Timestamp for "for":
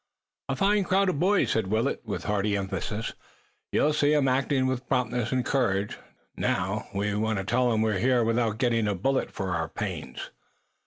9.29-9.51